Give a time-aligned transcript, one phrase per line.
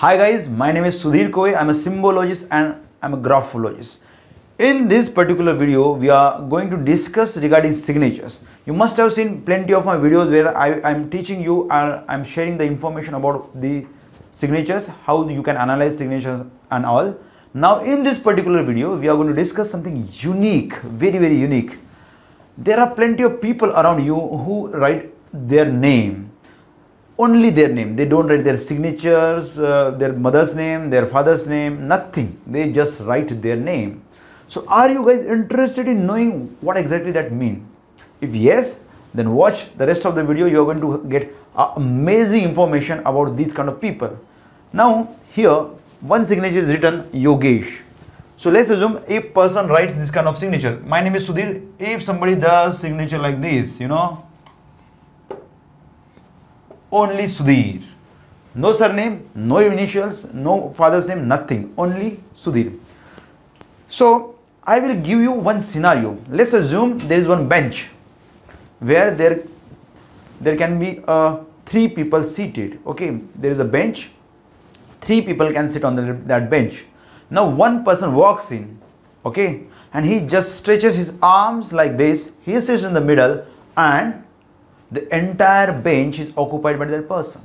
[0.00, 1.56] Hi guys, my name is Sudhir Kove.
[1.60, 4.04] I'm a symbologist and I'm a graphologist.
[4.56, 8.44] In this particular video, we are going to discuss regarding signatures.
[8.64, 12.22] You must have seen plenty of my videos where I am teaching you and I'm
[12.22, 13.86] sharing the information about the
[14.30, 17.12] signatures, how you can analyze signatures and all.
[17.52, 21.76] Now in this particular video, we are going to discuss something unique, very very unique.
[22.56, 26.27] There are plenty of people around you who write their name
[27.18, 27.96] only their name.
[27.96, 32.40] They don't write their signatures uh, their mother's name their father's name nothing.
[32.46, 34.02] They just write their name.
[34.48, 37.66] So are you guys interested in knowing what exactly that mean?
[38.20, 38.80] If yes
[39.14, 40.46] then watch the rest of the video.
[40.46, 44.16] You are going to get amazing information about these kind of people.
[44.72, 45.66] Now here
[46.00, 47.78] one signature is written yogesh.
[48.36, 50.80] So let's assume a person writes this kind of signature.
[50.86, 51.66] My name is sudhir.
[51.80, 54.27] If somebody does signature like this you know
[56.90, 57.82] only Sudhir.
[58.54, 61.72] No surname, no initials, no father's name, nothing.
[61.76, 62.76] Only Sudhir.
[63.90, 66.18] So I will give you one scenario.
[66.28, 67.88] Let's assume there is one bench
[68.80, 69.42] where there
[70.40, 72.78] there can be uh, three people seated.
[72.86, 74.10] Okay, there is a bench.
[75.00, 76.84] Three people can sit on the, that bench.
[77.30, 78.78] Now one person walks in.
[79.24, 82.32] Okay, and he just stretches his arms like this.
[82.42, 83.44] He sits in the middle
[83.76, 84.24] and
[84.90, 87.42] the entire bench is occupied by that person.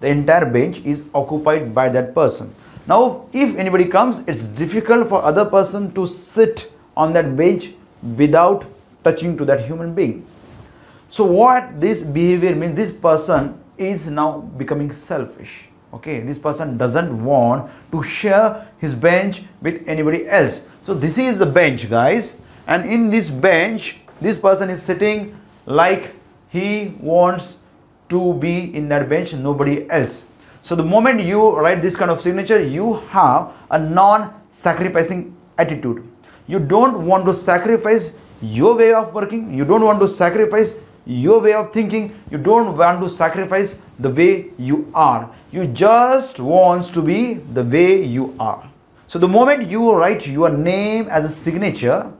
[0.00, 2.54] The entire bench is occupied by that person.
[2.86, 7.70] Now if anybody comes it's difficult for other person to sit on that bench
[8.16, 8.64] without
[9.04, 10.26] touching to that human being.
[11.10, 16.20] So what this behavior means this person is now becoming selfish okay?
[16.20, 20.62] This person doesn't want to share his bench with anybody else.
[20.84, 22.40] So this is the bench guys.
[22.66, 26.14] And in this bench this person is sitting like
[26.52, 27.58] he wants
[28.08, 30.22] to be in that bench nobody else.
[30.62, 36.06] So the moment you write this kind of signature you have a non-sacrificing attitude.
[36.46, 39.54] You don't want to sacrifice your way of working.
[39.54, 40.72] You don't want to sacrifice
[41.06, 42.14] your way of thinking.
[42.30, 45.30] You don't want to sacrifice the way you are.
[45.50, 48.68] You just wants to be the way you are.
[49.08, 52.12] So the moment you write your name as a signature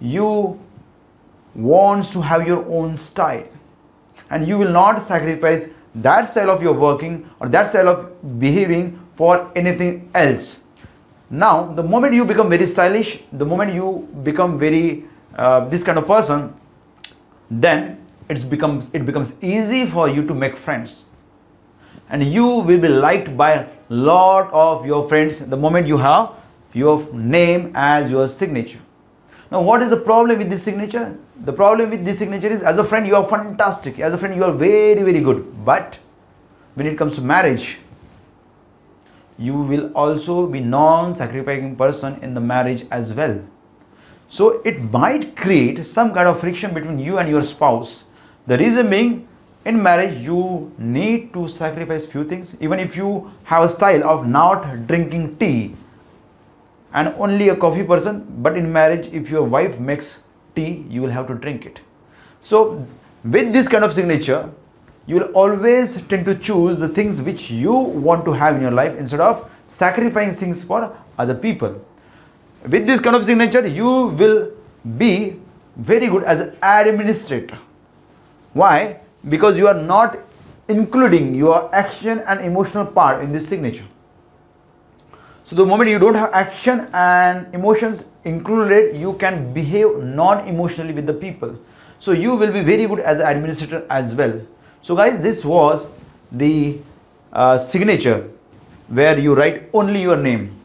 [0.00, 0.60] you
[1.54, 3.46] wants to have your own style.
[4.30, 9.00] And you will not sacrifice that style of your working or that style of behaving
[9.16, 10.60] for anything else.
[11.30, 15.04] Now the moment you become very stylish the moment you become very
[15.36, 16.54] uh, this kind of person
[17.50, 21.06] then it's becomes it becomes easy for you to make friends.
[22.10, 26.32] And you will be liked by a lot of your friends the moment you have
[26.72, 28.83] your name as your signature
[29.50, 31.16] now what is the problem with this signature?
[31.40, 34.34] The problem with this signature is as a friend you are fantastic, as a friend
[34.34, 35.98] you are very very good but
[36.74, 37.78] when it comes to marriage
[39.38, 43.40] you will also be non-sacrificing person in the marriage as well.
[44.30, 48.04] So it might create some kind of friction between you and your spouse.
[48.46, 49.28] The reason being
[49.64, 54.26] in marriage you need to sacrifice few things even if you have a style of
[54.26, 55.74] not drinking tea
[56.94, 60.18] and only a coffee person but in marriage if your wife makes
[60.56, 61.80] tea you will have to drink it.
[62.42, 62.86] So
[63.24, 64.50] with this kind of signature
[65.06, 68.70] you will always tend to choose the things which you want to have in your
[68.70, 71.84] life instead of sacrificing things for other people.
[72.68, 74.52] With this kind of signature you will
[74.96, 75.40] be
[75.76, 77.58] very good as an administrator.
[78.52, 79.00] Why?
[79.28, 80.18] Because you are not
[80.68, 83.84] including your action and emotional part in this signature
[85.44, 91.06] so the moment you don't have action and emotions included, you can behave non-emotionally with
[91.06, 91.54] the people.
[91.98, 94.40] So you will be very good as an administrator as well.
[94.80, 95.88] So guys, this was
[96.32, 96.78] the
[97.32, 98.30] uh, signature
[98.88, 100.58] where you write only your name.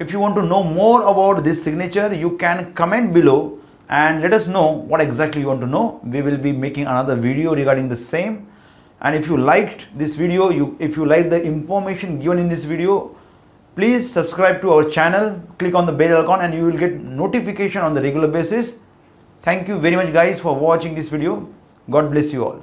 [0.00, 4.32] If you want to know more about this signature, you can comment below and let
[4.32, 6.00] us know what exactly you want to know.
[6.02, 8.48] We will be making another video regarding the same.
[9.00, 12.64] And if you liked this video, you if you like the information given in this
[12.64, 13.13] video,
[13.76, 17.82] Please subscribe to our channel, click on the bell icon and you will get notification
[17.82, 18.78] on the regular basis.
[19.42, 21.48] Thank you very much guys for watching this video.
[21.90, 22.62] God bless you all.